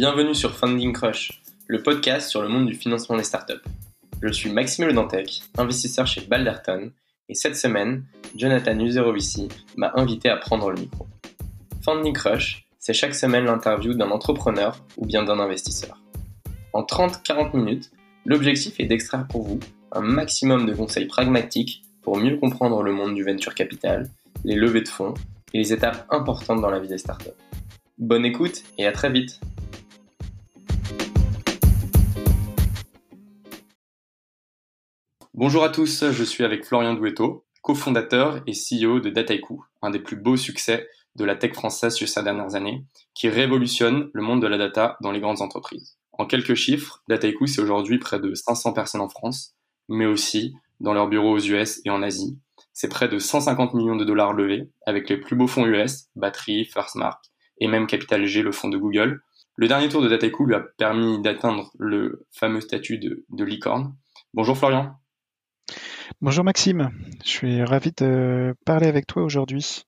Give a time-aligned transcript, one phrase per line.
[0.00, 3.64] Bienvenue sur Funding Crush, le podcast sur le monde du financement des startups.
[4.22, 6.92] Je suis Maxime Le Dantec, investisseur chez Balderton,
[7.28, 8.04] et cette semaine,
[8.36, 11.08] Jonathan Uzerovici m'a invité à prendre le micro.
[11.84, 16.00] Funding Crush, c'est chaque semaine l'interview d'un entrepreneur ou bien d'un investisseur.
[16.74, 17.90] En 30-40 minutes,
[18.24, 19.58] l'objectif est d'extraire pour vous
[19.90, 24.08] un maximum de conseils pragmatiques pour mieux comprendre le monde du venture capital,
[24.44, 25.14] les levées de fonds
[25.52, 27.30] et les étapes importantes dans la vie des startups.
[27.98, 29.40] Bonne écoute et à très vite
[35.40, 40.00] Bonjour à tous, je suis avec Florian Douetto, cofondateur et CEO de Dataiku, un des
[40.00, 42.84] plus beaux succès de la tech française sur ces dernières années,
[43.14, 45.96] qui révolutionne le monde de la data dans les grandes entreprises.
[46.10, 49.54] En quelques chiffres, Dataiku, c'est aujourd'hui près de 500 personnes en France,
[49.88, 52.36] mais aussi dans leurs bureaux aux US et en Asie.
[52.72, 56.64] C'est près de 150 millions de dollars levés, avec les plus beaux fonds US, Battery,
[56.64, 57.24] Firstmark
[57.60, 59.20] et même Capital G, le fonds de Google.
[59.54, 63.94] Le dernier tour de Dataiku lui a permis d'atteindre le fameux statut de, de licorne.
[64.34, 64.97] Bonjour Florian.
[66.20, 66.90] Bonjour Maxime,
[67.24, 69.82] je suis ravi de parler avec toi aujourd'hui.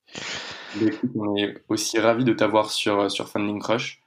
[1.15, 4.01] On est aussi ravi de t'avoir sur, sur Funding Crush.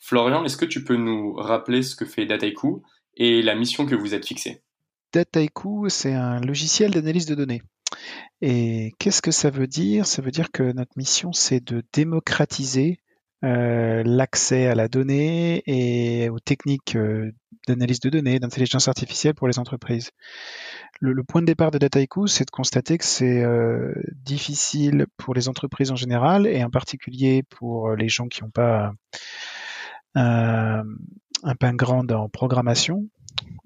[0.00, 2.82] Florian, est-ce que tu peux nous rappeler ce que fait Dataiku
[3.16, 4.62] et la mission que vous êtes fixée?
[5.12, 7.62] Dataiku, c'est un logiciel d'analyse de données.
[8.40, 10.06] Et qu'est-ce que ça veut dire?
[10.06, 13.00] Ça veut dire que notre mission, c'est de démocratiser
[13.44, 17.30] euh, l'accès à la donnée et aux techniques euh,
[17.66, 20.10] d'analyse de données, d'intelligence artificielle pour les entreprises.
[21.00, 25.48] Le, point de départ de Dataiku, c'est de constater que c'est euh, difficile pour les
[25.48, 28.92] entreprises en général et en particulier pour les gens qui n'ont pas
[30.14, 30.84] un,
[31.42, 33.08] un background en programmation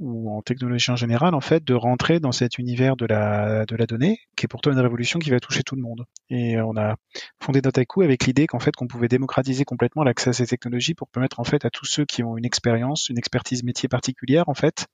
[0.00, 3.76] ou en technologie en général, en fait, de rentrer dans cet univers de la, de
[3.76, 6.06] la donnée, qui est pourtant une révolution qui va toucher tout le monde.
[6.30, 6.96] Et on a
[7.38, 11.08] fondé Dataiku avec l'idée qu'en fait, qu'on pouvait démocratiser complètement l'accès à ces technologies pour
[11.08, 14.55] permettre, en fait, à tous ceux qui ont une expérience, une expertise métier particulière, en
[14.55, 14.86] fait,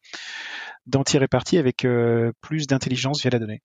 [0.87, 3.62] d'en tirer parti avec euh, plus d'intelligence via la donnée.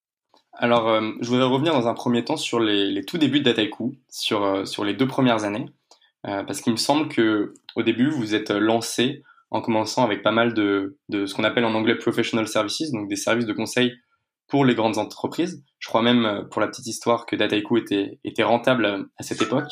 [0.54, 3.96] Alors, euh, je voudrais revenir dans un premier temps sur les, tout débuts de Dataiku,
[4.10, 5.66] sur, euh, sur les deux premières années,
[6.24, 10.54] parce qu'il me semble que au début, vous êtes lancé en commençant avec pas mal
[10.54, 13.94] de, de ce qu'on appelle en anglais professional services, donc des services de conseil
[14.48, 15.64] pour les grandes entreprises.
[15.80, 19.24] Je crois même, euh, pour la petite histoire, que Dataiku était, était rentable euh, à
[19.24, 19.70] cette époque.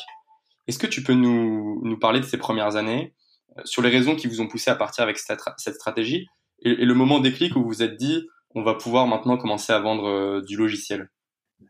[0.66, 3.14] Est-ce que tu peux nous, nous parler de ces premières années,
[3.58, 6.26] euh, sur les raisons qui vous ont poussé à partir avec cette, cette stratégie,
[6.62, 9.72] et, et, le moment déclic où vous vous êtes dit, on va pouvoir maintenant commencer
[9.72, 11.08] à vendre du logiciel?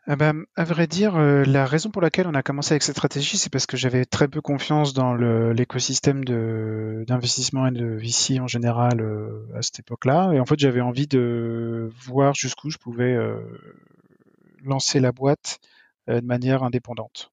[0.06, 2.97] Ah ben, à vrai dire, euh, la raison pour laquelle on a commencé avec cette
[2.97, 8.47] stratégie, c'est parce que j'avais très peu confiance dans l'écosystème d'investissement et de VC en
[8.47, 10.33] général euh, à cette époque-là.
[10.33, 13.37] Et en fait, j'avais envie de voir jusqu'où je pouvais euh,
[14.65, 15.61] lancer la boîte
[16.09, 17.30] de manière indépendante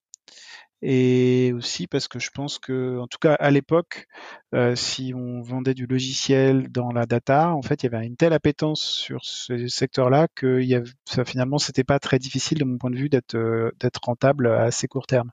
[0.82, 4.08] et aussi parce que je pense que, en tout cas à l'époque,
[4.54, 8.16] euh, si on vendait du logiciel dans la data, en fait, il y avait une
[8.16, 12.66] telle appétence sur ce secteur-là que y avait, ça, finalement, c'était pas très difficile de
[12.66, 15.32] mon point de vue d'être euh, d'être rentable à assez court terme.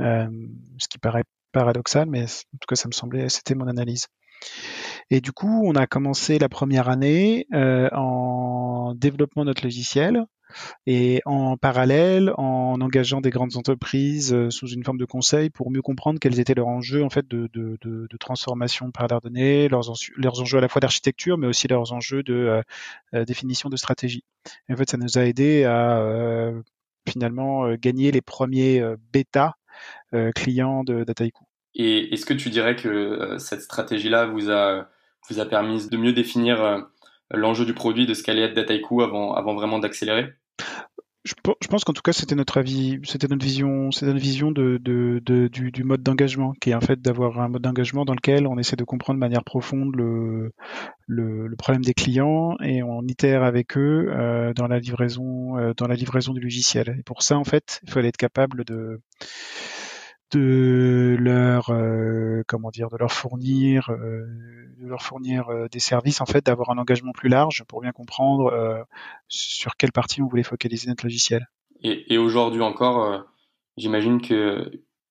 [0.00, 0.28] Euh,
[0.78, 4.06] ce qui paraît paradoxal, mais en tout cas, ça me semblait, c'était mon analyse.
[5.10, 10.24] Et du coup, on a commencé la première année euh, en développement de notre logiciel
[10.86, 15.70] et en parallèle en engageant des grandes entreprises euh, sous une forme de conseil pour
[15.70, 17.48] mieux comprendre quels étaient leurs enjeux en fait de,
[18.18, 19.90] transformation par leurs données, leurs,
[20.40, 22.62] enjeux à la fois d'architecture mais aussi leurs enjeux de euh,
[23.14, 24.24] euh définition de stratégie.
[24.68, 26.52] Et en fait, ça nous a aidé à
[27.08, 29.54] finalement gagner les premiers bêta
[30.34, 31.44] clients de Dataiku.
[31.74, 34.88] Et est-ce que tu dirais que cette stratégie-là vous a,
[35.28, 36.86] vous a permis de mieux définir
[37.30, 40.34] l'enjeu du produit, de ce qu'allait être Dataiku avant, avant vraiment d'accélérer?
[41.24, 41.34] Je,
[41.68, 45.20] pense qu'en tout cas c'était notre avis, c'était notre vision, c'était notre vision de, de,
[45.22, 48.46] de du, du, mode d'engagement, qui est en fait d'avoir un mode d'engagement dans lequel
[48.46, 50.52] on essaie de comprendre de manière profonde le,
[51.06, 55.74] le, le problème des clients et on itère avec eux euh, dans la livraison, euh,
[55.76, 56.96] dans la livraison du logiciel.
[56.98, 59.00] Et pour ça en fait, il fallait être capable de
[60.32, 64.26] de leur euh, comment dire de leur fournir euh,
[64.78, 67.92] de leur fournir euh, des services en fait d'avoir un engagement plus large pour bien
[67.92, 68.86] comprendre
[69.28, 71.48] sur quelle partie on voulait focaliser notre logiciel.
[71.82, 73.24] Et, et aujourd'hui encore
[73.76, 74.70] j'imagine que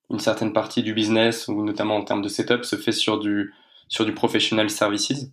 [0.09, 3.53] une certaine partie du business ou notamment en termes de setup se fait sur du
[3.87, 5.31] sur du professional services?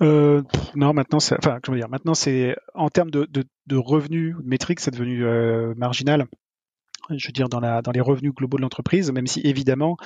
[0.00, 0.42] Euh,
[0.76, 4.80] non, maintenant, enfin, comment dire, maintenant, c'est en termes de, de, de revenus, de métriques,
[4.80, 6.26] c'est devenu euh, marginal
[7.16, 7.60] je veux dire, dans,
[7.92, 9.96] les revenus globaux de l'entreprise, même si évidemment,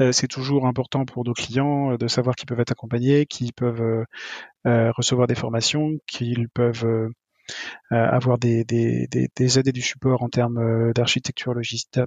[0.00, 3.52] euh, c'est toujours important pour nos clients euh, de savoir qu'ils peuvent être accompagnés, qu'ils
[3.52, 4.04] peuvent
[4.66, 7.10] euh, recevoir des formations, qu'ils peuvent
[7.90, 11.54] avoir des, des, des, des, aides et du support en termes d'architecture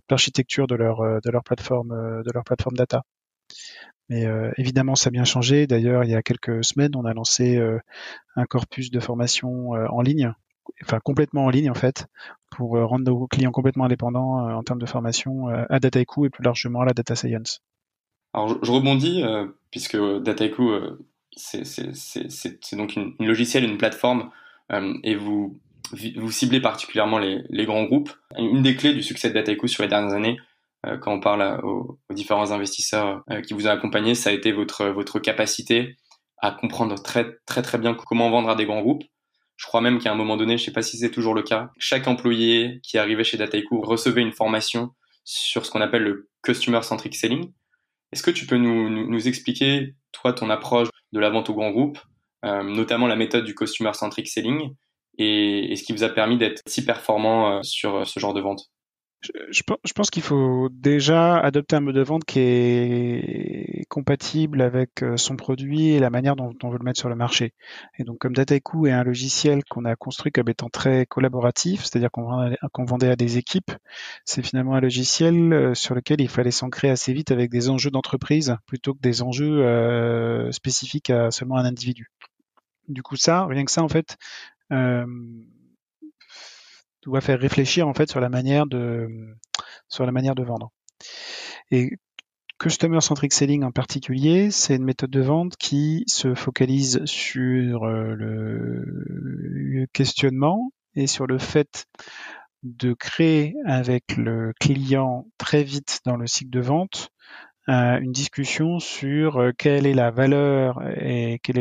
[0.09, 3.03] d'architecture de leur, plateforme, de leur plateforme data.
[4.09, 4.25] Mais
[4.57, 5.67] évidemment, ça a bien changé.
[5.67, 7.59] D'ailleurs, il y a quelques semaines, on a lancé
[8.35, 10.33] un corpus de formation en ligne,
[10.83, 12.07] enfin complètement en ligne en fait,
[12.55, 16.81] pour rendre nos clients complètement indépendants en termes de formation à Dataiku et plus largement
[16.81, 17.61] à la data science.
[18.33, 19.23] Alors, je rebondis,
[19.71, 20.71] puisque Dataiku,
[21.35, 24.29] c'est donc une, une logicielle, une plateforme,
[25.03, 25.59] et vous
[25.91, 28.11] vous ciblez particulièrement les, grands groupes.
[28.37, 30.39] Une des clés du succès de Dataiku sur les dernières années,
[30.85, 34.51] euh, quand on parle aux, différents investisseurs euh, qui vous ont accompagné, ça a été
[34.51, 35.95] votre, votre capacité
[36.37, 39.03] à comprendre très, très, très bien comment vendre à des grands groupes.
[39.57, 41.41] Je crois même qu'à un moment donné, je ne sais pas si c'est toujours le
[41.41, 44.91] cas, chaque employé qui arrivait chez Dataiku recevait une formation
[45.23, 47.51] sur ce qu'on appelle le Customer Centric Selling.
[48.11, 51.99] Est-ce que tu peux nous, expliquer, toi, ton approche de la vente aux grands groupes,
[52.45, 54.75] euh, notamment la méthode du Customer Centric Selling,
[55.17, 58.41] et, ce qui vous a permis d'être si performant euh, sur euh, ce genre de
[58.41, 58.69] vente?
[59.49, 65.17] Je, pense qu'il faut déjà adopter un mode de vente qui est compatible avec euh,
[65.17, 67.53] son produit et la manière dont on veut le mettre sur le marché.
[67.97, 72.11] Et donc, comme Dataiku est un logiciel qu'on a construit comme étant très collaboratif, c'est-à-dire
[72.11, 73.71] qu'on vendait à des équipes,
[74.25, 78.55] c'est finalement un logiciel sur lequel il fallait s'ancrer assez vite avec des enjeux d'entreprise
[78.65, 82.11] plutôt que des enjeux spécifiques à seulement un individu.
[82.87, 84.17] Du coup, ça, rien que ça, en fait,
[84.71, 85.05] euh,
[87.05, 89.07] doit faire réfléchir en fait sur la manière de
[89.87, 90.71] sur la manière de vendre.
[91.71, 91.91] Et
[92.57, 98.15] Customer Centric Selling en particulier, c'est une méthode de vente qui se focalise sur euh,
[98.17, 101.85] le questionnement et sur le fait
[102.63, 107.09] de créer avec le client très vite dans le cycle de vente
[107.67, 111.59] une discussion sur euh, quelle est la valeur et qu'il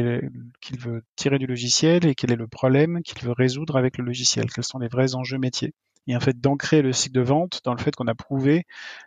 [0.78, 4.50] veut tirer du logiciel et quel est le problème qu'il veut résoudre avec le logiciel,
[4.52, 5.72] quels sont les vrais enjeux métiers.
[6.06, 8.66] Et en fait, d'ancrer le cycle de vente dans le fait qu'on a prouvé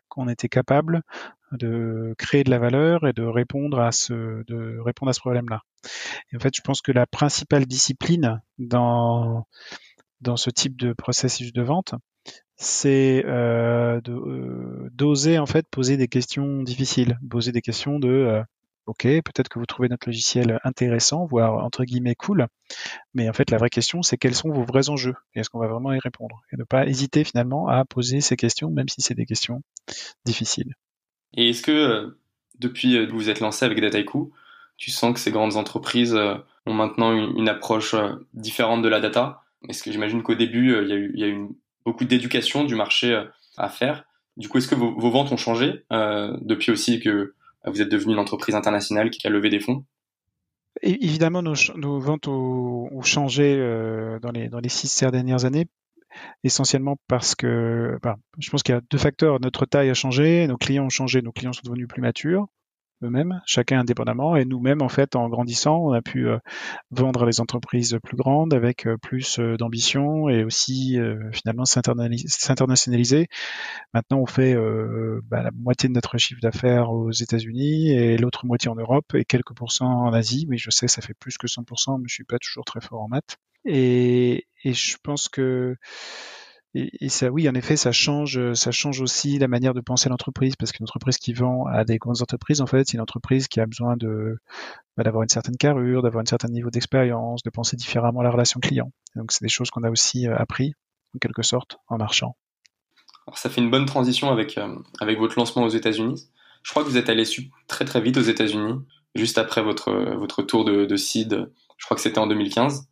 [0.10, 1.04] qu'on était capable
[1.52, 5.62] de créer de la valeur et de répondre à ce, de répondre à ce problème-là.
[6.32, 9.46] Et en fait, je pense que la principale discipline dans,
[10.22, 11.94] dans ce type de processus de vente,
[12.58, 18.44] c'est euh, euh, d'oser en fait poser des questions difficiles, poser des questions de euh,
[18.88, 22.48] ok, peut-être que vous trouvez notre logiciel intéressant, voire entre guillemets cool,
[23.14, 25.14] mais en fait la vraie question c'est quels sont vos vrais enjeux?
[25.36, 26.42] Et est-ce qu'on va vraiment y répondre?
[26.52, 29.62] Et ne pas hésiter finalement à poser ces questions même si c'est des questions
[30.26, 30.74] difficiles.
[31.36, 32.18] Et est-ce que
[32.58, 34.32] depuis que vous êtes lancé avec Dataiku,
[34.78, 36.18] tu sens que ces grandes entreprises
[36.66, 37.94] ont maintenant une, approche
[38.34, 39.44] différente de la data?
[39.70, 41.56] Est-ce que j'imagine qu'au début il y, a eu, il y a eu une
[41.88, 43.24] beaucoup d'éducation du marché euh,
[43.56, 44.04] à faire.
[44.36, 47.34] Du coup, est-ce que vos, ventes ont changé euh, depuis aussi que euh,
[47.66, 49.86] vous êtes devenu une entreprise internationale qui a levé des fonds?
[50.82, 53.58] Évidemment, nos, ventes ont, changé
[54.22, 55.66] dans, les, dans les six dernières années,
[56.44, 59.40] essentiellement parce que bah, je pense qu'il y a deux facteurs.
[59.40, 62.48] Notre taille a changé, nos clients ont changé, nos clients sont devenus plus matures
[63.04, 64.36] eux-mêmes, chacun indépendamment.
[64.36, 66.38] Et nous-mêmes, en fait, en grandissant, on a pu euh,
[66.92, 70.98] vendre les entreprises plus grandes avec euh, plus euh, d'ambition et aussi
[71.32, 73.28] finalement s'internationaliser.
[73.94, 74.56] Maintenant, on fait
[75.24, 79.26] bah, la moitié de notre chiffre d'affaires aux États-Unis et l'autre moitié en Europe et
[79.26, 80.46] quelques pourcents en Asie.
[80.50, 83.02] Oui, je sais, ça fait plus que 100%, mais je suis pas toujours très fort
[83.02, 83.38] en maths.
[83.66, 85.76] Et, et je pense que
[86.78, 90.56] et, ça, oui, en effet, ça change, ça change aussi la manière de penser l'entreprise,
[90.56, 93.60] parce qu'une entreprise qui vend à des grandes entreprises, en fait, c'est une entreprise qui
[93.60, 98.22] a besoin bah, d'avoir une certaine carrure, d'avoir un certain niveau d'expérience, de penser différemment
[98.22, 98.92] la relation client.
[99.16, 100.74] donc, c'est des choses qu'on a aussi euh, appris,
[101.16, 102.36] en quelque sorte, en marchant.
[103.26, 106.30] Alors, ça fait une bonne transition avec euh, votre lancement aux États-Unis.
[106.64, 107.24] Je crois que vous êtes allé
[107.68, 108.76] très très vite aux États-Unis,
[109.16, 111.50] juste après votre votre tour de, de seed.
[111.78, 112.88] Je crois que c'était en 2015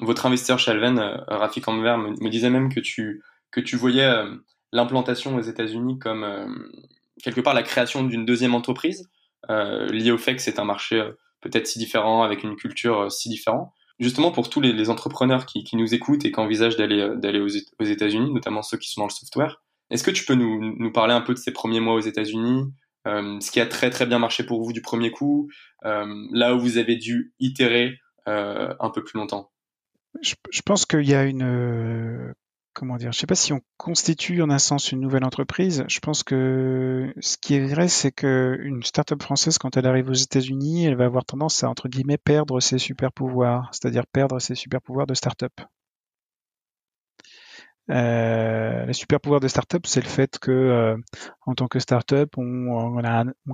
[0.00, 4.34] votre investisseur Shalven, euh, Rafik Amver, me, disait même que tu, que tu voyais euh,
[4.72, 6.46] l'implantation aux États-Unis comme euh,
[7.22, 9.10] quelque part la création d'une deuxième entreprise,
[9.48, 11.02] liée au fait que c'est un marché
[11.40, 13.72] peut-être si différent, avec une culture si différente.
[13.98, 17.84] Justement, pour tous les, entrepreneurs qui, qui, nous écoutent et qui envisagent d'aller d'aller aux,
[17.84, 21.12] États-Unis, notamment ceux qui sont dans le software, est-ce que tu peux nous, nous parler
[21.12, 22.72] un peu de ces premiers mois aux États-Unis,
[23.04, 25.50] ce qui a très très bien marché pour vous du premier coup,
[25.82, 29.51] là où vous avez dû itérer un peu plus longtemps?
[30.20, 32.32] Je, pense qu'il y a une euh,
[32.74, 35.84] comment dire, je sais pas si on constitue en un sens une nouvelle entreprise.
[35.88, 40.14] Je pense que ce qui est vrai, c'est qu'une start-up française, quand elle arrive aux
[40.14, 44.54] États-Unis, elle va avoir tendance à, entre guillemets, perdre ses super pouvoirs, c'est-à-dire perdre ses
[44.54, 45.52] super pouvoirs de start-up.
[47.90, 50.96] Euh, les super pouvoirs de start-up, c'est le fait que, euh,
[51.46, 53.02] en tant que start-up, on,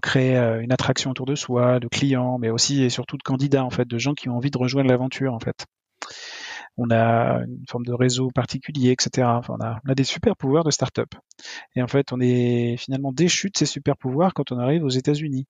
[0.02, 3.70] crée une attraction autour de soi, de clients, mais aussi et surtout de candidats, en
[3.70, 5.66] fait, de gens qui ont envie de rejoindre l'aventure, en fait.
[6.78, 9.28] On a une forme de réseau particulier, etc.
[9.48, 11.12] On a, des super pouvoirs de start-up.
[11.74, 14.88] Et en fait, on est finalement déchu de ces super pouvoirs quand on arrive aux
[14.88, 15.46] États-Unis.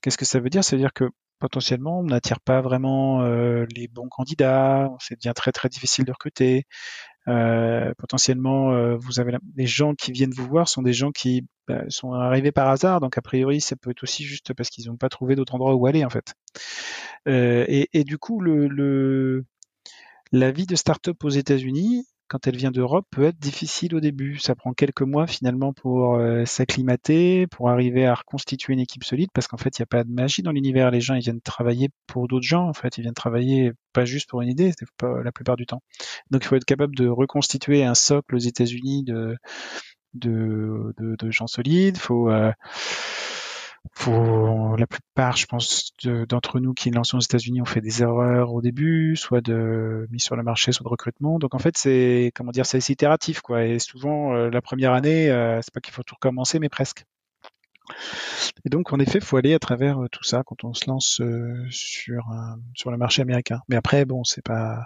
[0.00, 0.64] Qu'est-ce que ça veut dire?
[0.64, 1.08] Ça veut dire que
[1.38, 6.12] potentiellement, on n'attire pas vraiment euh, les bons candidats, c'est devient très très difficile de
[6.12, 6.66] recruter.
[7.28, 11.46] Euh, potentiellement, euh, vous avez les gens qui viennent vous voir sont des gens qui
[11.68, 14.86] bah, sont arrivés par hasard, donc a priori, ça peut être aussi juste parce qu'ils
[14.86, 16.34] n'ont pas trouvé d'autre endroit où aller en fait.
[17.26, 19.44] Et, du coup, le
[20.32, 24.38] la vie de start-up aux États-Unis, quand elle vient d'Europe, peut être difficile au début.
[24.38, 29.28] Ça prend quelques mois finalement pour euh, s'acclimater, pour arriver à reconstituer une équipe solide,
[29.34, 30.90] parce qu'en fait, il n'y a pas de magie dans l'univers.
[30.90, 32.66] Les gens, ils viennent travailler pour d'autres gens.
[32.66, 35.82] En fait, ils viennent travailler pas juste pour une idée, pas la plupart du temps.
[36.30, 39.36] Donc, il faut être capable de reconstituer un socle aux États-Unis de,
[40.14, 41.98] de, de, de, gens solides.
[41.98, 42.50] Faut euh,
[44.06, 45.92] la plupart, je pense,
[46.28, 50.22] d'entre nous qui lancent aux États-Unis ont fait des erreurs au début, soit de mise
[50.22, 51.38] sur le marché, soit de recrutement.
[51.38, 53.64] Donc en fait, c'est comment dire, c'est itératif, quoi.
[53.64, 57.04] Et souvent, euh, la première année, euh, c'est pas qu'il faut tout recommencer, mais presque.
[58.64, 61.20] Et donc, en effet, faut aller à travers euh, tout ça quand on se lance
[61.70, 62.24] sur
[62.74, 63.60] sur le marché américain.
[63.68, 64.84] Mais après, bon, c'est pas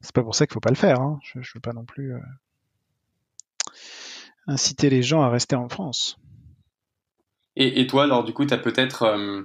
[0.00, 1.00] c'est pas pour ça qu'il faut pas le faire.
[1.00, 1.20] Hein.
[1.22, 2.14] Je, je veux pas non plus
[4.46, 6.18] inciter les gens à rester en France.
[7.64, 9.42] Et, toi, alors du coup, tu as peut-être euh,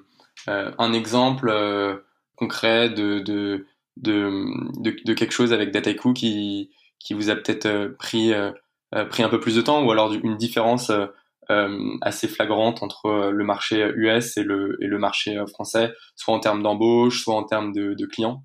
[0.48, 1.98] euh, un exemple euh,
[2.36, 3.66] concret de, de,
[3.98, 8.32] de, quelque chose avec Dataiku qui, qui vous a peut-être pris,
[9.10, 10.92] pris un peu plus de temps ou alors une différence
[12.02, 16.62] assez flagrante entre le marché US et le, et le marché français, soit en termes
[16.62, 18.44] d'embauche, soit en termes de clients?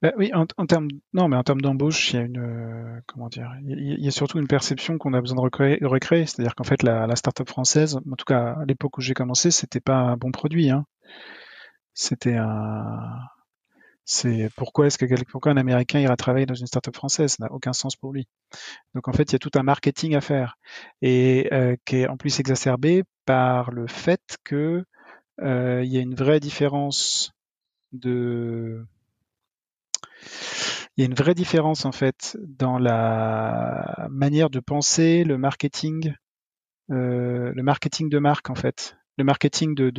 [0.00, 3.00] Bah oui, en, en, termes non, mais en termes d'embauche, il y a une euh,
[3.06, 5.78] comment dire, il y, a surtout une perception qu'on a besoin de recréer.
[5.82, 6.26] recréer.
[6.26, 9.50] C'est-à-dire qu'en fait, la, la start-up française, en tout cas à l'époque où j'ai commencé,
[9.50, 10.70] c'était pas un bon produit.
[10.70, 10.84] Hein.
[11.94, 13.00] C'était un,
[14.10, 17.32] c'est pourquoi est-ce que pourquoi un Américain ira travailler dans une start-up française?
[17.32, 18.26] Ça n'a aucun sens pour lui.
[18.94, 20.56] Donc en fait, il y a tout un marketing à faire
[21.02, 24.82] et euh, qui est en plus exacerbé par le fait que
[25.42, 27.32] euh, il y a une vraie différence
[27.92, 28.86] de
[30.96, 36.14] il y a une vraie différence en fait dans la manière de penser le marketing,
[36.90, 39.90] euh, le marketing de marque en fait, le marketing de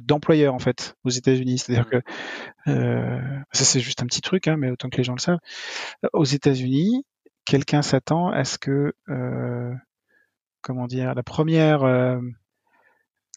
[0.00, 1.58] d'employeur de, de, en fait aux États-Unis.
[1.58, 2.00] C'est-à-dire que
[2.70, 3.20] euh,
[3.52, 5.40] ça c'est juste un petit truc, hein, mais autant que les gens le savent.
[6.12, 7.04] Aux États-Unis,
[7.44, 9.74] quelqu'un s'attend à ce que euh,
[10.62, 11.84] comment dire la première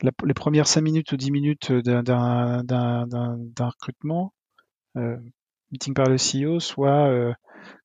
[0.01, 2.63] la, les premières 5 minutes ou 10 minutes d'un
[3.59, 4.33] recrutement,
[4.97, 5.17] euh,
[5.71, 7.33] meeting par le CEO soit euh,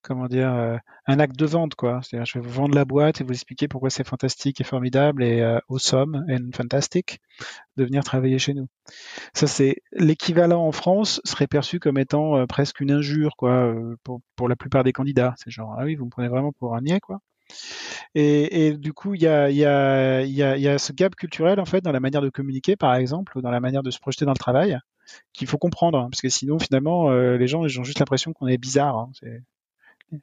[0.03, 2.01] comment dire euh, un acte de vente quoi.
[2.03, 5.23] C'est-à-dire je vais vous vendre la boîte et vous expliquer pourquoi c'est fantastique et formidable
[5.23, 7.21] et euh, awesome et fantastique
[7.77, 8.69] de venir travailler chez nous.
[9.35, 14.49] Ça c'est l'équivalent en France serait perçu comme étant presque une injure quoi pour, pour
[14.49, 15.35] la plupart des candidats.
[15.39, 17.21] C'est genre ah oui vous me prenez vraiment pour un niais quoi.
[18.15, 21.61] Et, et, du coup, il y a, y, a, y, y a, ce gap culturel
[21.61, 23.99] en fait dans la manière de communiquer, par exemple, ou dans la manière de se
[23.99, 24.79] projeter dans le travail,
[25.33, 28.47] qu'il faut comprendre, hein, parce que sinon, finalement, euh, les gens ont juste l'impression qu'on
[28.47, 29.11] est bizarre, hein,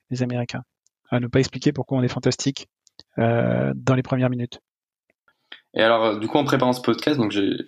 [0.09, 0.63] les Américains,
[1.09, 2.67] à ne pas expliquer pourquoi on est fantastique
[3.17, 4.59] euh, dans les premières minutes.
[5.73, 7.19] Et alors, euh, du coup, en préparant ce podcast,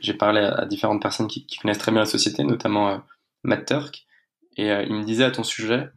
[0.01, 3.01] j'ai parlé à, différentes personnes qui, connaissent très bien la société, notamment
[3.43, 4.05] Matt Turk,
[4.57, 5.89] et il me disait à ton sujet,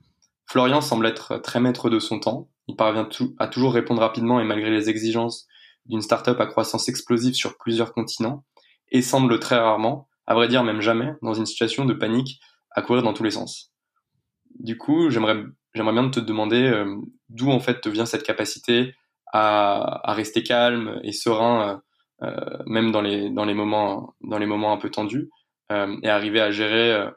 [0.46, 2.48] Florian semble être très maître de son temps.
[2.68, 5.48] Il parvient à toujours répondre rapidement et malgré les exigences
[5.86, 8.44] d'une startup à croissance explosive sur plusieurs continents,
[8.92, 12.80] et semble très rarement, à vrai dire même jamais, dans une situation de panique à
[12.80, 13.70] courir dans tous les sens.
[14.58, 16.96] Du coup, j'aimerais bien te demander euh,
[17.28, 18.94] d'où en fait te vient cette capacité
[19.30, 21.82] à, rester calme et serein,
[22.22, 25.28] euh, euh même dans les dans les moments dans les moments un peu tendus,
[25.70, 27.08] et arriver à gérer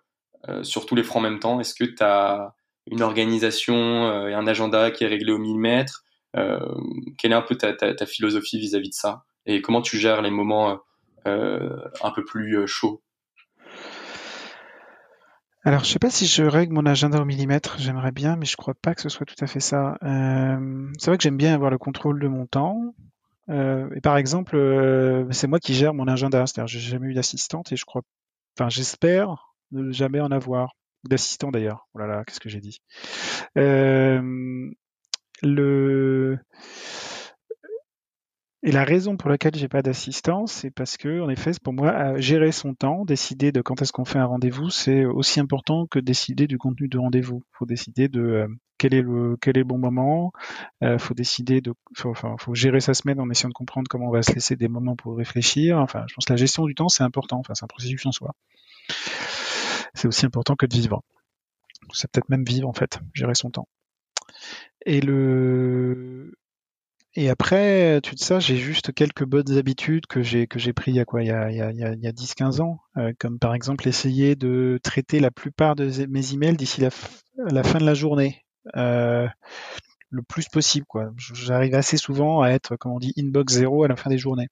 [0.62, 1.62] sur tous les fronts en même temps.
[1.62, 2.54] Est-ce que tu as
[2.86, 6.04] une organisation et un agenda qui est réglé au millimètre
[6.34, 9.24] Quelle est un peu ta, ta, philosophie vis-à-vis -vis de ça?
[9.46, 10.80] Et comment tu gères les moments
[11.26, 13.02] un peu plus euh, chaud
[15.66, 18.56] alors, je sais pas si je règle mon agenda au millimètre, j'aimerais bien, mais je
[18.56, 19.98] crois pas que ce soit tout à fait ça.
[20.04, 22.94] Euh, c'est vrai que j'aime bien avoir le contrôle de mon temps.
[23.50, 27.14] Euh, et par exemple, euh, c'est moi qui gère mon agenda, c'est-à-dire j'ai jamais eu
[27.14, 28.02] d'assistante et je crois,
[28.58, 31.88] enfin j'espère ne jamais en avoir d'assistant d'ailleurs.
[31.94, 32.80] Oh là là, qu'est-ce que j'ai dit
[33.58, 34.22] euh,
[35.42, 36.40] Le
[38.66, 42.20] et la raison pour laquelle j'ai pas d'assistance, c'est parce que, en effet, pour moi,
[42.20, 46.00] gérer son temps, décider de quand est-ce qu'on fait un rendez-vous, c'est aussi important que
[46.00, 47.44] décider du contenu de rendez-vous.
[47.52, 48.48] Faut décider de euh,
[48.80, 50.32] quel est le quel est le bon moment.
[50.84, 54.12] Euh, faut décider de, enfin, faut gérer sa semaine en essayant de comprendre comment on
[54.12, 55.78] va se laisser des moments pour réfléchir.
[55.78, 57.38] Enfin, je pense que la gestion du temps, c'est important.
[57.38, 58.34] Enfin, c'est un processus en soi.
[59.94, 61.04] C'est aussi important que de vivre.
[61.94, 63.68] c'est peut-être même vivre en fait, gérer son temps.
[64.88, 66.34] Et le
[67.16, 70.96] et après, tu sais j'ai juste quelques bonnes habitudes que j'ai que j'ai pris il
[70.96, 73.14] y a quoi, il y a, il y a, il y a 10-15 ans, euh,
[73.20, 76.90] comme par exemple essayer de traiter la plupart de mes emails d'ici la,
[77.38, 78.44] la, fin de la journée,
[78.76, 79.28] euh,
[80.10, 81.12] le plus possible quoi.
[81.18, 84.48] J'arrive assez souvent à être, comme on dit, inbox zéro à la fin des journées.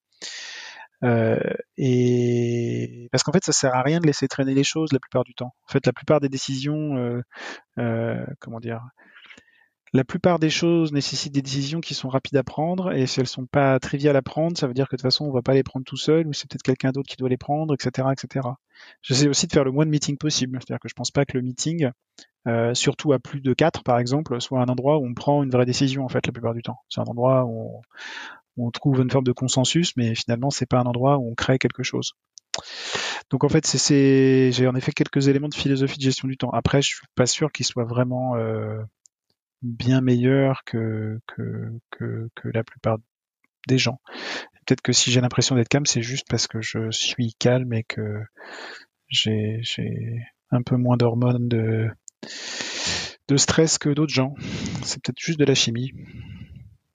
[1.04, 1.38] Euh,
[1.76, 5.24] et parce qu'en fait, ça sert à rien de laisser traîner les choses la plupart
[5.24, 5.54] du temps.
[5.68, 7.20] En fait, la plupart des décisions, euh,
[7.78, 8.80] euh, comment dire,
[9.94, 13.28] la plupart des choses nécessitent des décisions qui sont rapides à prendre, et si elles
[13.28, 15.54] sont pas triviales à prendre, ça veut dire que de toute façon, on va pas
[15.54, 18.48] les prendre tout seul, ou c'est peut-être quelqu'un d'autre qui doit les prendre, etc., etc.
[19.02, 21.38] J'essaie aussi de faire le moins de meetings possible, c'est-à-dire que je pense pas que
[21.38, 21.90] le meeting,
[22.48, 25.50] euh, surtout à plus de 4 par exemple, soit un endroit où on prend une
[25.50, 26.80] vraie décision en fait la plupart du temps.
[26.88, 27.80] C'est un endroit où
[28.56, 31.60] on, trouve une forme de consensus, mais finalement c'est pas un endroit où on crée
[31.60, 32.14] quelque chose.
[33.30, 36.50] Donc en fait, c'est, j'ai en effet quelques éléments de philosophie de gestion du temps.
[36.50, 38.82] Après, je suis pas sûr qu'ils soient vraiment euh,
[39.64, 42.98] bien meilleur que, que, que, la plupart
[43.66, 44.00] des gens.
[44.66, 47.82] Peut-être que si j'ai l'impression d'être calme, c'est juste parce que je suis calme et
[47.82, 48.20] que
[49.08, 49.60] j'ai
[50.50, 51.88] un peu moins d'hormones de,
[53.28, 54.34] de stress que d'autres gens.
[54.82, 55.92] C'est peut-être juste de la chimie.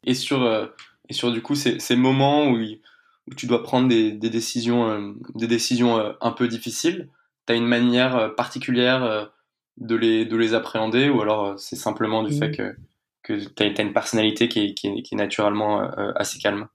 [0.04, 0.68] Et sur, euh,
[1.10, 5.14] et sur du coup ces, moments où, où, tu dois prendre des, des décisions, euh,
[5.36, 7.10] des décisions euh, un peu difficiles,
[7.48, 9.32] tu as une manière particulière
[9.80, 12.56] de les, de les appréhender ou alors euh, c'est simplement du fait mm.
[12.56, 12.76] que,
[13.24, 16.68] que tu as, une personnalité qui est, qui est, qui est naturellement euh, assez calme?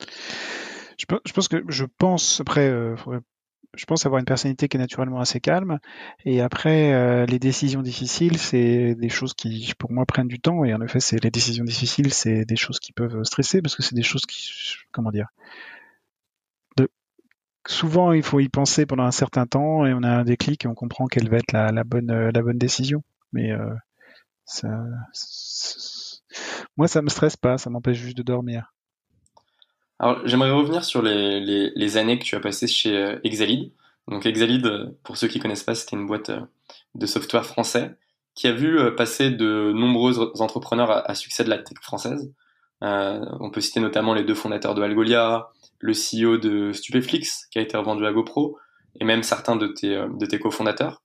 [0.00, 2.96] Je, je, pense que je pense après euh,
[3.74, 5.78] je pense avoir une personnalité qui est naturellement assez calme
[6.24, 10.74] et après les décisions difficiles c'est des choses qui pour moi prennent du temps et
[10.74, 13.94] en effet c'est les décisions difficiles c'est des choses qui peuvent stresser parce que c'est
[13.94, 14.50] des choses qui
[14.90, 15.28] comment dire
[17.66, 20.68] souvent il faut y penser pendant un certain temps et on a un déclic et
[20.68, 23.02] on comprend quelle va être la, bonne euh, bonne décision.
[23.32, 23.74] Mais euh,
[24.44, 24.68] ça,
[26.76, 28.72] moi ça me stresse pas, ça m'empêche juste de dormir.
[29.98, 33.72] Alors j'aimerais revenir sur les, années que tu as passées chez euh, Exalid.
[34.08, 36.30] Donc Exalid, pour ceux qui connaissent pas, c'était une boîte
[36.94, 37.94] de software français
[38.34, 42.32] qui a vu passer de nombreux entrepreneurs à, succès de la tech française.
[42.82, 47.62] On peut citer notamment les deux fondateurs de Algolia, le CEO de Stupeflix, qui a
[47.62, 48.58] été revendu à GoPro,
[48.98, 51.02] et même certains de tes, euh, de tes cofondateurs.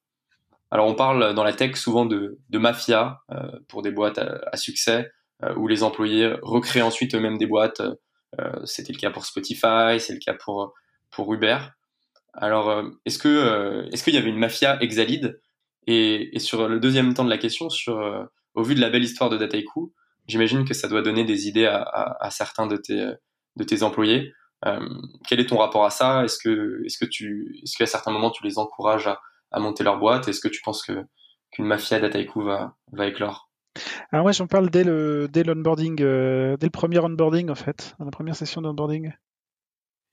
[0.71, 4.57] Alors on parle dans la tech souvent de, de mafia euh, pour des boîtes à,
[4.57, 5.11] succès,
[5.43, 7.81] euh, où les employés recréent ensuite eux-mêmes des boîtes.
[8.65, 10.73] C'était le cas pour Spotify, c'est le cas pour,
[11.09, 11.57] pour Uber.
[12.33, 15.39] Alors est-ce que est-ce qu'il y avait une mafia exalide?
[15.87, 19.05] Et, et, sur le deuxième temps de la question, sur au vu de la belle
[19.05, 19.93] histoire de Dataiku,
[20.27, 23.11] j'imagine que ça doit donner des idées à, à, à certains de tes,
[23.55, 24.33] de tes employés.
[24.65, 24.79] Euh,
[25.27, 26.23] quel est ton rapport à ça?
[26.23, 29.19] Est-ce que, est-ce que tu, est-ce qu'à certains moments tu les encourages à,
[29.51, 30.27] à monter leur boîte?
[30.27, 31.05] Est-ce que tu penses que
[31.51, 33.49] qu'une mafia d'Ataiku va, va éclore?
[34.11, 37.95] Alors ouais, j'en parle dès le dès l'onboarding, euh, dès le premier onboarding en fait,
[37.99, 39.11] la première session d'onboarding.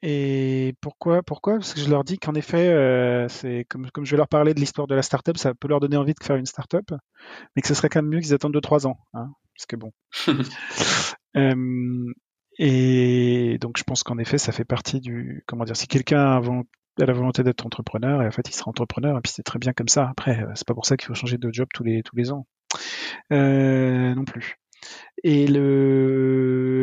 [0.02, 1.54] Et pourquoi Pourquoi?
[1.54, 4.52] Parce que je leur dis qu'en effet, euh, c'est comme, comme je vais leur parler
[4.52, 6.92] de l'histoire de la startup, ça peut leur donner envie de faire une startup,
[7.54, 8.98] mais que ce serait quand même mieux qu'ils attendent 2-3 ans.
[9.14, 9.92] Hein, parce que bon.
[11.36, 12.12] euh,
[12.58, 15.76] et donc je pense qu'en effet, ça fait partie du comment dire.
[15.76, 16.40] Si quelqu'un a
[16.98, 19.72] la volonté d'être entrepreneur, et en fait, il sera entrepreneur, et puis c'est très bien
[19.72, 20.08] comme ça.
[20.10, 22.32] Après, euh, c'est pas pour ça qu'il faut changer de job tous les tous les
[22.32, 22.46] ans,
[23.32, 24.56] euh, non plus.
[25.24, 26.82] Et le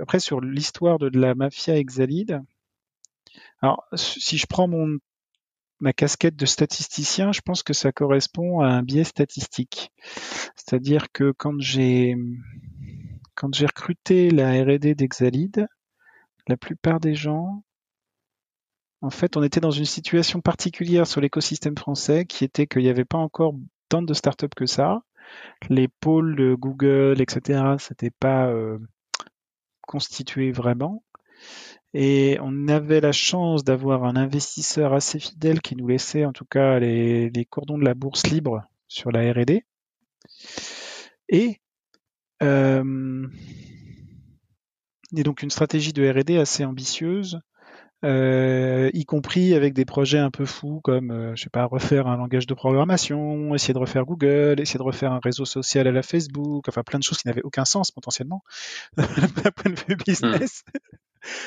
[0.00, 2.42] après sur l'histoire de, la mafia Exalide.
[3.60, 4.98] Alors, si je prends mon
[5.80, 9.92] ma casquette de statisticien, je pense que ça correspond à un biais statistique.
[10.56, 12.16] C'est-à-dire que quand j'ai
[13.34, 15.66] quand j'ai recruté la R&D d'Exalid,
[16.46, 17.64] la plupart des gens,
[19.00, 22.88] en fait, on était dans une situation particulière sur l'écosystème français qui était qu'il n'y
[22.88, 23.54] avait pas encore
[23.88, 25.02] tant de startups que ça.
[25.68, 28.78] Les pôles de Google, etc., c'était pas euh,
[29.82, 31.02] constitué vraiment.
[31.92, 36.44] Et on avait la chance d'avoir un investisseur assez fidèle qui nous laissait en tout
[36.44, 39.64] cas les, cordons de la bourse libre sur la R&D.
[41.28, 41.60] Et
[42.42, 43.28] euh,
[45.16, 47.40] et donc une stratégie de R&D assez ambitieuse,
[48.04, 52.06] euh, y compris avec des projets un peu fous comme, euh, je sais pas, refaire
[52.06, 55.92] un langage de programmation, essayer de refaire Google, essayer de refaire un réseau social à
[55.92, 58.42] la Facebook, enfin plein de choses qui n'avaient aucun sens potentiellement
[58.96, 60.64] d'un point de vue business.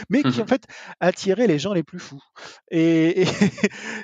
[0.10, 0.66] mais qui en fait
[1.00, 2.24] attiraient les gens les plus fous.
[2.72, 3.24] Et,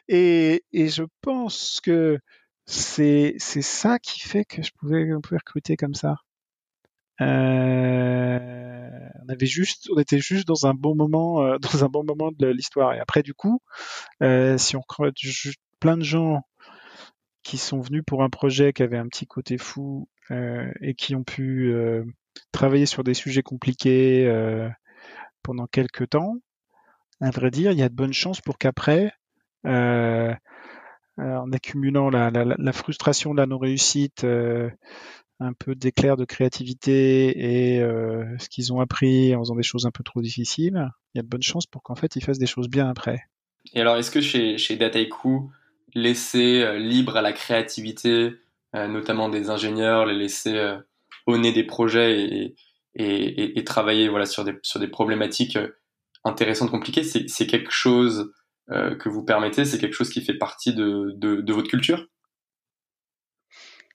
[0.07, 2.19] et, et, je pense que
[2.65, 6.17] c'est ça qui fait que je pouvais, on pouvait recruter comme ça.
[7.21, 8.39] Euh,
[9.25, 12.31] on avait juste, on était juste dans un bon moment, euh, dans un bon moment
[12.37, 12.93] de l'histoire.
[12.93, 13.61] Et après, du coup,
[14.21, 15.11] euh, si on croit
[15.79, 16.41] plein de gens
[17.43, 20.07] qui sont venus pour un projet qui avait un petit côté fou
[20.81, 21.75] et qui ont pu
[22.53, 24.25] travailler sur des sujets compliqués
[25.43, 26.37] pendant quelques temps,
[27.19, 29.11] à vrai dire, il y a de bonnes chances pour qu'après,
[29.65, 30.33] euh,
[31.17, 34.69] en accumulant la, frustration de la non-réussite, euh,
[35.39, 39.85] un peu d'éclair de créativité et euh, ce qu'ils ont appris en faisant des choses
[39.85, 42.39] un peu trop difficiles, il y a de bonnes chances pour qu'en fait ils fassent
[42.39, 43.21] des choses bien après.
[43.73, 45.51] Et alors, est-ce que chez, chez Dataiku,
[45.95, 48.31] laisser libre à la créativité,
[48.73, 50.75] notamment des ingénieurs, les laisser
[51.27, 52.55] honner des projets et,
[52.95, 55.57] et, et, travailler voilà, sur, des, sur des problématiques
[56.25, 58.33] intéressantes, compliquées, c'est quelque chose
[58.71, 62.05] euh, que vous permettez, c'est quelque chose qui fait partie de, votre culture?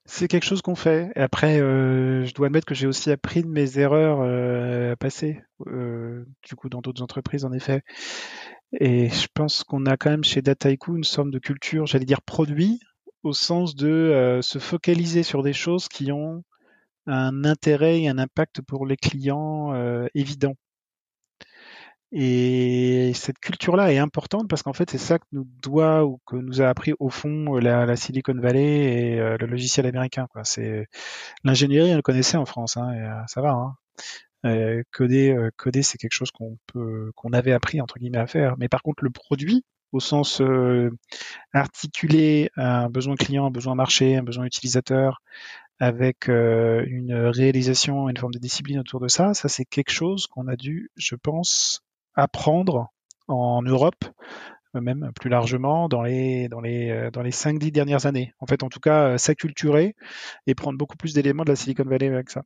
[0.04, 1.10] C'est quelque chose qu'on fait.
[1.16, 6.54] Après, euh, je dois admettre que j'ai aussi appris de mes erreurs euh, passées, du
[6.56, 7.82] coup, dans d'autres entreprises, en effet.
[8.80, 12.22] Et je pense qu'on a quand même chez Dataiku une sorte de culture, j'allais dire
[12.22, 12.80] produit,
[13.22, 16.44] au sens de se focaliser sur des choses qui ont
[17.06, 19.72] un intérêt et un impact pour les clients
[20.14, 20.54] évident.
[22.10, 26.36] Et cette culture-là est importante parce qu'en fait, c'est ça que nous doit ou que
[26.36, 30.26] nous a appris au fond la, la Silicon Valley et euh, le logiciel américain.
[30.44, 30.88] C'est
[31.44, 33.50] l'ingénierie, on le connaissait en France, hein, euh, ça va.
[33.52, 33.76] Hein.
[34.46, 38.26] Euh, coder, euh, coder, c'est quelque chose qu'on peut, qu'on avait appris entre guillemets à
[38.26, 38.56] faire.
[38.58, 40.42] Mais par contre, le produit, au sens
[41.52, 45.22] articulé un besoin client, un besoin marché, un besoin utilisateur,
[45.78, 50.46] avec une réalisation, une forme de discipline autour de ça, ça c'est quelque chose qu'on
[50.48, 51.82] a dû, je pense,
[52.18, 52.92] apprendre
[53.28, 54.04] en Europe,
[54.74, 58.34] même plus largement dans les dans les euh, dans les cinq dix dernières années.
[58.40, 59.94] En fait, en tout cas, euh, s'acculturer
[60.46, 62.42] et prendre beaucoup plus d'éléments de la Silicon Valley avec ça.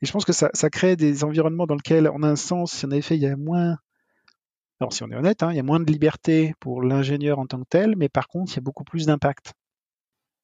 [0.00, 2.90] Et je pense que ça, ça crée des environnements dans lesquels, en un sens, en
[2.90, 3.76] effet, il y a moins
[4.80, 7.46] alors, si on est honnête, hein, il y a moins de liberté pour l'ingénieur en
[7.46, 9.52] tant que tel, mais par contre, il y a beaucoup plus d'impact.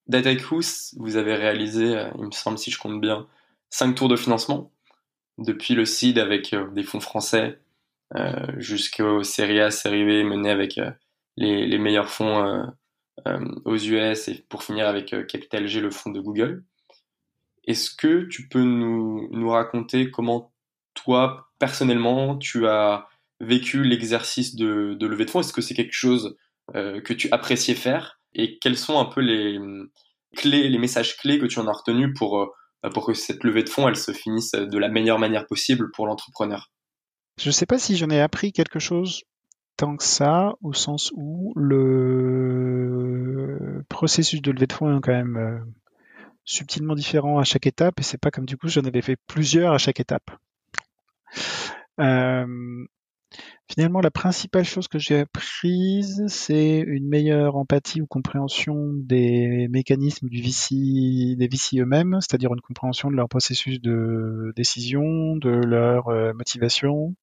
[0.06, 0.60] Dataiku,
[0.96, 3.26] vous avez réalisé, euh, il me semble, si je compte bien,
[3.68, 4.70] cinq tours de financement
[5.38, 7.58] depuis le CID avec des fonds français,
[8.56, 10.90] jusqu'aux séries A, série B menées avec euh,
[11.36, 12.66] les, les, meilleurs fonds
[13.26, 16.64] euh, aux US et pour finir avec Capital G, le fonds de Google.
[17.66, 20.52] Est-ce que tu peux nous, nous raconter comment
[20.94, 23.06] toi, personnellement, tu as
[23.40, 25.40] vécu l'exercice de, de levée de fonds?
[25.40, 26.36] Est-ce que c'est quelque chose
[26.74, 28.20] euh, que tu appréciais faire?
[28.34, 29.58] Et quels sont un peu les
[30.36, 32.54] clés, les messages clés que tu en as retenus pour,
[32.94, 36.06] pour que cette levée de fonds, elle se finisse de la meilleure manière possible pour
[36.06, 36.70] l'entrepreneur?
[37.38, 39.22] Je ne sais pas si j'en ai appris quelque chose
[39.76, 42.98] tant que ça, au sens où le
[43.88, 45.60] processus de levée de fonds est quand même euh,
[46.44, 49.72] subtilement différent à chaque étape, et c'est pas comme du coup j'en avais fait plusieurs
[49.72, 50.30] à chaque étape.
[52.00, 52.84] Euh,
[53.70, 60.30] Finalement, la principale chose que j'ai apprise, c'est une meilleure empathie ou compréhension des mécanismes
[60.30, 66.08] du VC, des VC eux-mêmes, c'est-à-dire une compréhension de leur processus de décision, de leur
[66.08, 67.14] euh, motivation.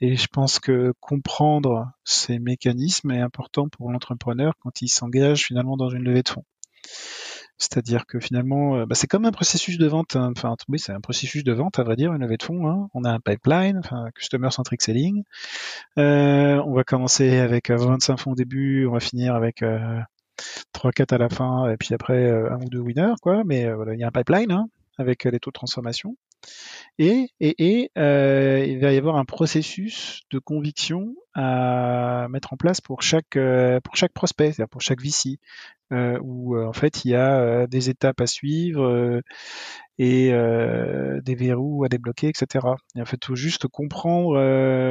[0.00, 5.76] Et je pense que comprendre ces mécanismes est important pour l'entrepreneur quand il s'engage finalement
[5.76, 6.44] dans une levée de fonds.
[7.58, 10.14] C'est-à-dire que finalement, euh, bah, c'est comme un processus de vente.
[10.14, 10.32] Hein.
[10.36, 12.68] Enfin, oui, c'est un processus de vente, à vrai dire, une levée de fonds.
[12.68, 12.88] Hein.
[12.94, 15.24] On a un pipeline, enfin, customer centric selling.
[15.98, 20.00] Euh, on va commencer avec 25 euh, fonds au début, on va finir avec euh,
[20.72, 23.42] 3-4 à la fin, et puis après un ou deux winners, quoi.
[23.44, 26.16] Mais voilà, il y a un pipeline hein, avec les taux de transformation.
[26.98, 33.02] Et, euh, il va y avoir un processus de conviction à mettre en place pour
[33.02, 35.38] chaque euh, pour chaque prospect, c'est-à-dire pour chaque VC,
[35.92, 39.22] euh, où en fait il y a des étapes à suivre
[39.98, 42.66] et des verrous à débloquer, etc.
[42.96, 44.34] Et en fait, il faut juste comprendre.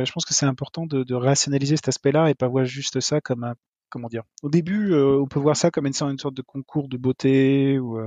[0.06, 3.20] je pense que c'est important de, de rationaliser cet aspect-là et pas voir juste ça
[3.20, 3.56] comme un
[3.90, 4.24] comment dire.
[4.44, 8.00] Au début, on peut voir ça comme une, une sorte de concours de beauté ou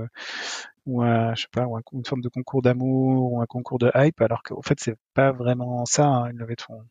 [0.85, 4.21] ou je sais pas, ou une forme de concours d'amour ou un concours de hype,
[4.21, 6.83] alors qu'en fait c'est pas vraiment ça hein, une levée de fonds.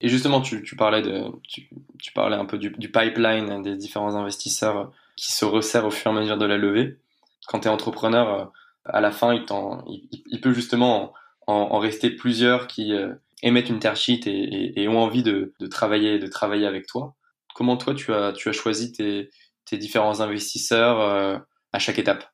[0.00, 4.16] Et justement, tu, tu parlais de, tu, tu, parlais un peu du, pipeline des différents
[4.16, 6.98] investisseurs qui se resserrent au fur et à mesure de la levée.
[7.46, 8.52] Quand tu es entrepreneur,
[8.84, 9.46] à la fin, il,
[9.88, 11.14] il, il peut justement
[11.46, 15.54] en, rester plusieurs qui euh, émettent une terre sheet et, et, et, ont envie de,
[15.58, 17.14] de, travailler, de travailler avec toi.
[17.54, 19.30] Comment toi, tu as, tu as choisi tes,
[19.64, 21.38] tes différents investisseurs euh,
[21.72, 22.30] à chaque étape?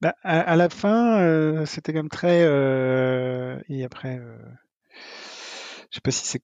[0.00, 2.42] Bah, à, la fin, euh, c'était quand même très.
[2.42, 4.36] Euh, et après, euh,
[5.90, 6.42] je sais pas si c'est,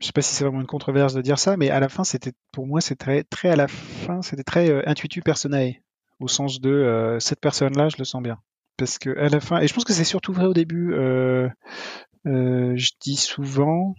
[0.00, 2.32] sais pas si c'est vraiment une controverse de dire ça, mais à la fin, c'était
[2.52, 5.76] pour moi, c'était très, à la fin, c'était très intuitu personnel,
[6.18, 8.38] au sens de cette personne-là, je le sens bien,
[8.76, 10.92] parce que à la fin, et je pense que c'est surtout vrai au début.
[12.24, 13.94] je dis souvent,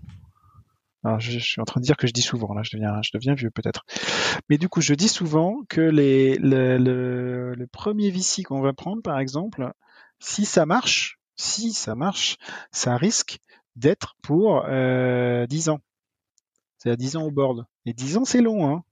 [1.20, 3.34] je, suis en train de dire que je dis souvent, là, je deviens, je deviens
[3.34, 3.86] vieux peut-être.
[4.50, 9.02] Mais du coup, je dis souvent que les, le, le, premier VC qu'on va prendre,
[9.02, 9.72] par exemple,
[10.20, 12.38] si ça marche, si ça marche,
[12.72, 13.40] ça risque
[13.76, 15.80] d'être pour euh, 10 ans.
[16.78, 17.66] C'est à 10 ans au board.
[17.86, 18.70] Et 10 ans, c'est long.
[18.70, 18.84] Hein.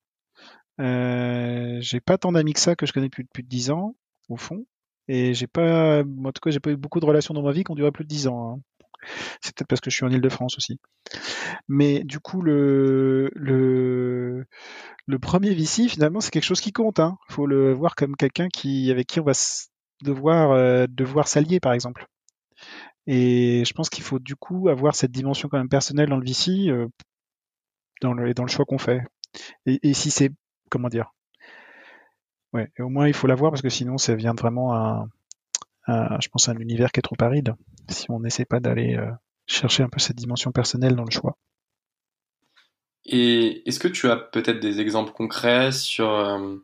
[0.80, 3.96] Euh, j'ai pas tant d'amis que ça que je connais plus depuis 10 ans,
[4.30, 4.66] au fond.
[5.08, 7.64] Et j'ai pas, en tout cas, j'ai pas eu beaucoup de relations dans ma vie
[7.64, 8.54] qui ont duré plus de 10 ans.
[8.54, 8.62] Hein.
[9.42, 10.80] C'est peut-être parce que je suis en Ile-de-France aussi.
[11.68, 13.32] Mais du coup, le,
[15.22, 17.00] premier VC, finalement, c'est quelque chose qui compte.
[17.00, 17.18] Il hein.
[17.30, 18.48] faut le voir comme quelqu'un
[18.90, 19.34] avec qui on va
[20.04, 22.06] devoir, euh, devoir s'allier, par exemple.
[23.08, 26.26] Et je pense qu'il faut du coup avoir cette dimension quand même personnelle dans le
[26.26, 26.88] VC, euh,
[28.02, 29.02] dans, le, dans le choix qu'on fait.
[29.66, 30.32] Et, et si c'est,
[30.70, 31.12] comment dire?
[32.54, 35.06] Ouais, et au moins il faut l'avoir parce que sinon ça vient vraiment à,
[35.88, 37.54] je pense, à un univers qui est trop aride
[37.92, 39.12] si on n'essaie pas d'aller euh,
[39.48, 41.38] chercher un peu cette dimension personnelle dans le choix.
[43.06, 46.56] Et est-ce que tu as peut-être des exemples concrets sur euh,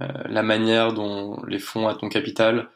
[0.00, 2.68] euh, la manière dont les fonds à ton capital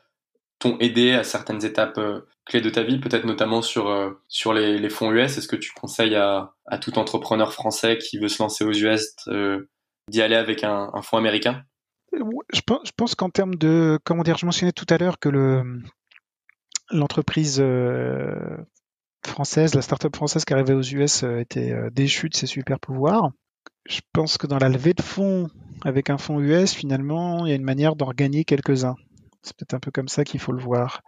[0.59, 2.01] t'ont aidé à certaines étapes
[2.47, 6.15] clés de ta vie, peut-être notamment sur, sur les, fonds US Est-ce que tu conseilles
[6.15, 9.15] à, tout entrepreneur français qui veut se lancer aux US
[10.09, 11.65] d'y aller avec un, un fonds américain?
[12.53, 15.83] Je pense, qu'en termes de, comment dire, je mentionnais tout à l'heure que le,
[16.91, 18.57] l'entreprise euh,
[19.25, 22.79] française, la start-up française qui arrivait aux US euh, était euh, déchue de ses super
[22.81, 23.31] pouvoirs.
[23.87, 25.49] Je pense que dans la levée de fonds
[25.85, 28.97] avec un fonds US, finalement, il y a une manière d'en gagner quelques-uns.
[29.43, 31.03] C'est peut-être un peu comme ça qu'il faut le voir.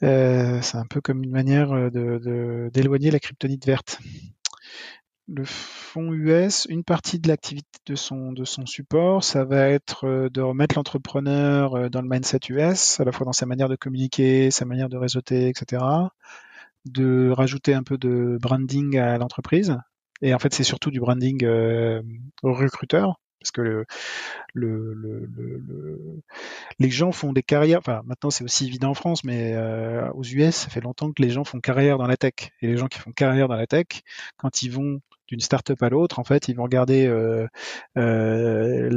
[0.00, 3.98] c'est un peu comme une manière d'éloigner la kryptonite verte
[5.28, 10.06] le fonds US, une partie de l'activité de son, de son support, ça va être
[10.06, 13.68] euh, de remettre l'entrepreneur euh, dans le mindset US, à la fois dans sa manière
[13.68, 15.82] de communiquer, sa manière de réseauter, etc.
[16.84, 19.76] De rajouter un peu de branding à l'entreprise.
[20.22, 22.00] Et en fait, c'est surtout du branding euh,
[22.42, 23.84] recruteur, parce que le,
[24.54, 26.22] le, le,
[26.78, 27.80] les gens font des carrières.
[27.80, 29.54] Enfin, maintenant c'est aussi évident en France, mais
[30.14, 32.52] aux US, ça fait longtemps que les gens font carrière dans la tech.
[32.62, 33.86] Et les gens qui font carrière dans la tech,
[34.38, 37.46] quand ils vont d'une startup à l'autre, en fait, ils vont regarder euh,
[37.96, 38.88] euh,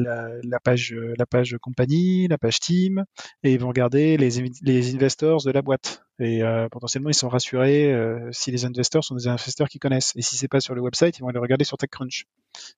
[0.43, 3.05] la, page la page compagnie, la page team,
[3.43, 4.29] et ils vont regarder les,
[4.61, 6.03] les investors de la boîte.
[6.19, 7.93] Et euh, potentiellement, ils sont rassurés
[8.31, 10.13] si les investors sont des investisseurs qu'ils connaissent.
[10.15, 12.25] Et si c'est pas sur le website, ils vont aller regarder sur TechCrunch.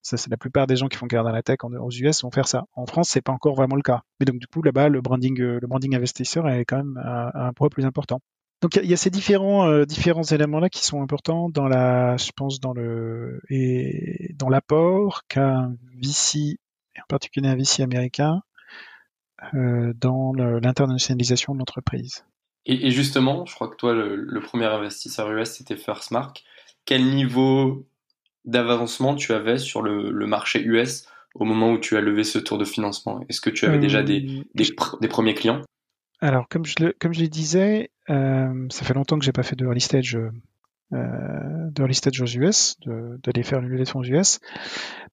[0.02, 2.24] Ça, c'est la plupart des gens qui font carrière dans la tech en, aux US
[2.24, 2.66] vont faire ça.
[2.74, 4.02] En France, c'est pas encore vraiment le cas.
[4.20, 7.54] Mais donc, du coup, là-bas, le branding, le branding investisseur est quand même un, un
[7.54, 8.22] poids plus important.
[8.62, 12.16] Donc il y, a ces différents euh, différents éléments là qui sont importants dans la,
[12.18, 16.60] je pense dans le et dans l'apport qu'un VC,
[16.96, 18.44] en particulier un VC américain,
[19.56, 22.24] euh, dans l'internationalisation de l'entreprise.
[22.68, 26.44] Et, justement, je crois que toi, le, premier investisseur US, c'était First Mark.
[26.86, 27.88] Quel niveau
[28.46, 32.60] d'avancement tu avais sur le, marché US au moment où tu as levé ce tour
[32.60, 33.26] de financement?
[33.30, 34.68] Est-ce que tu avais déjà des, des,
[35.02, 35.64] des premiers clients?
[36.22, 39.82] Alors, comme je le, disais, euh, ça fait longtemps que j'ai pas fait de early
[39.82, 40.30] stage, euh,
[40.92, 44.40] de early stage aux US, d'aller faire une levée de fonds aux US,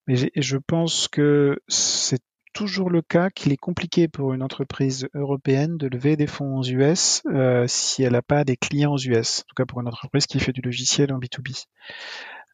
[0.07, 2.21] mais je pense que c'est
[2.53, 6.65] toujours le cas qu'il est compliqué pour une entreprise européenne de lever des fonds aux
[6.65, 9.89] US euh, si elle n'a pas des clients aux US, en tout cas pour une
[9.89, 11.67] entreprise qui fait du logiciel en B2B.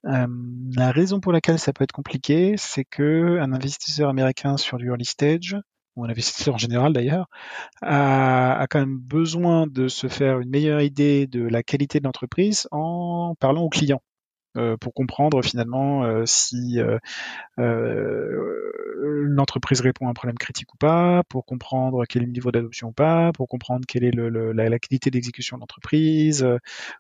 [0.07, 0.27] Euh,
[0.77, 4.89] la raison pour laquelle ça peut être compliqué, c'est que un investisseur américain sur du
[4.89, 5.57] early stage
[5.97, 7.29] ou un investisseur en général d'ailleurs,
[7.83, 12.05] a, a, quand même besoin de se faire une meilleure idée de la qualité de
[12.05, 14.03] l'entreprise en parlant aux clients.
[14.57, 16.99] Euh, pour comprendre finalement euh, si euh,
[19.03, 22.89] l'entreprise répond à un problème critique ou pas, pour comprendre quel est le niveau d'adoption
[22.89, 26.47] ou pas, pour comprendre quelle est le, la, la, qualité d'exécution de l'entreprise,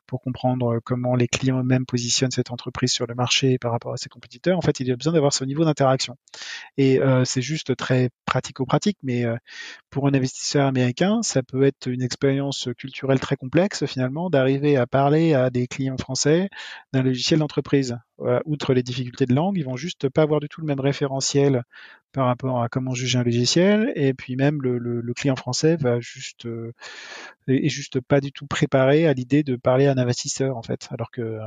[0.09, 3.99] pour comprendre comment les clients eux-mêmes positionnent cette entreprise sur le marché par rapport à
[3.99, 4.59] ses compétiteurs.
[4.59, 6.17] En fait, il y a besoin d'avoir ce niveau d'interaction.
[6.77, 9.25] Et c'est juste très pratico-pratique, mais
[9.91, 14.87] pour un investisseur américain, ça peut être une expérience culturelle très complexe finalement d'arriver à
[14.89, 16.49] parler à des clients français
[16.93, 17.97] d'un logiciel d'entreprise.
[18.21, 20.79] Euh, outre les difficultés de langue, ils vont juste pas avoir du tout le même
[20.79, 21.65] référentiel
[22.13, 26.47] par rapport à comment juger un logiciel, et puis même le, client français va juste
[26.47, 26.73] euh,
[27.49, 30.89] est juste pas du tout préparé à l'idée de parler à un investisseur en fait,
[30.93, 31.41] alors que euh,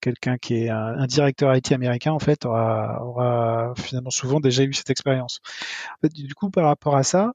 [0.00, 4.90] quelqu'un qui est un, directeur IT américain en fait aura, finalement souvent déjà eu cette
[4.90, 5.40] expérience.
[6.02, 7.32] du coup, par rapport à ça,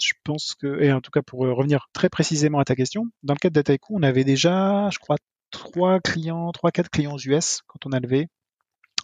[0.00, 3.34] je pense que, et en tout cas pour revenir très précisément à ta question, dans
[3.34, 5.16] le cas de Dataiku, on avait déjà, je crois,
[5.62, 8.28] trois clients, trois, quatre clients aux US quand on a levé.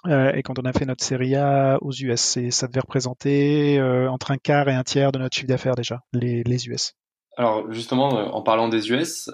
[0.07, 3.79] Euh, et quand on a fait notre série A aux US, et ça devait représenter
[3.79, 6.94] euh, entre un quart et un tiers de notre chiffre d'affaires déjà, les, les, US.
[7.37, 9.31] Alors justement, euh, en parlant des US,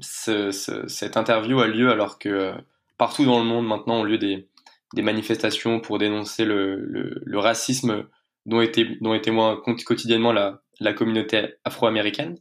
[0.00, 2.52] cette interview a lieu alors que
[2.96, 4.48] partout dans le monde maintenant au lieu des,
[4.94, 8.04] des manifestations pour dénoncer le, le, le racisme
[8.44, 12.36] dont est, dont est témoin quotidiennement la, la communauté afro-américaine.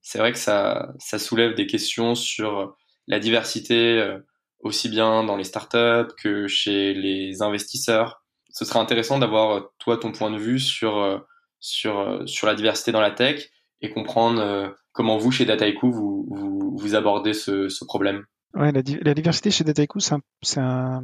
[0.00, 4.18] C'est vrai que ça, ça soulève des questions sur la diversité euh,
[4.60, 8.22] aussi bien dans les startups que chez les investisseurs.
[8.50, 11.18] Ce serait intéressant d'avoir toi ton point de vue sur euh,
[11.60, 13.50] sur euh, sur la diversité dans la tech
[13.82, 18.26] et comprendre comment vous chez Dataiku vous, vous, vous abordez ce, ce problème.
[18.54, 21.02] Ouais, la, la, diversité chez Dataiku, c'est un,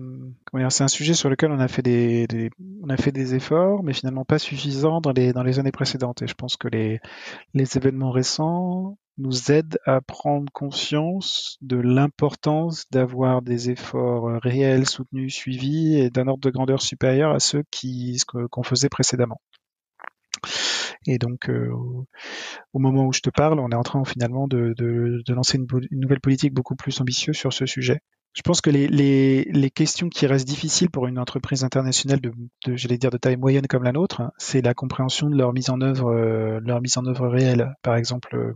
[0.88, 2.50] sujet sur lequel on a fait des,
[2.82, 6.22] on a fait des efforts, mais finalement pas suffisants dans les, années précédentes.
[6.22, 7.00] Et je pense que les,
[7.54, 15.32] les événements récents nous aident à prendre conscience de l'importance d'avoir des efforts réels, soutenus,
[15.32, 17.62] suivis et d'un ordre de grandeur supérieur à ceux
[18.50, 19.40] qu'on faisait précédemment.
[21.06, 21.70] Et donc, euh,
[22.72, 25.58] au moment où je te parle, on est en train finalement de, de, de lancer
[25.58, 28.00] une, une, nouvelle politique beaucoup plus ambitieuse sur ce sujet.
[28.32, 32.32] Je pense que les, les, les, questions qui restent difficiles pour une entreprise internationale de,
[32.66, 35.54] de j'allais dire de taille moyenne comme la nôtre, hein, c'est la compréhension de leur
[35.54, 37.74] mise en œuvre, euh, leur mise en œuvre réelle.
[37.82, 38.52] Par exemple, euh,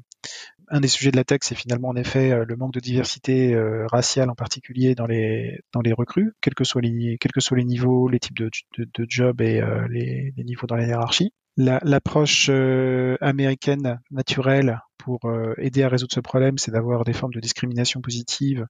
[0.70, 3.54] un des sujets de la tech, c'est finalement en effet euh, le manque de diversité
[3.54, 7.40] euh, raciale en particulier dans les dans les recrues, quels que soient les quels que
[7.40, 10.76] soient les niveaux, les types de, de, de jobs et euh, les, les, niveaux dans
[10.76, 17.04] la hiérarchie l'approche euh, américaine naturelle pour euh, aider à résoudre ce problème, c'est d'avoir
[17.04, 18.66] des formes de discrimination positive